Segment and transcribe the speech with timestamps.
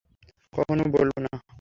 [0.53, 1.33] কখনো বলবো না।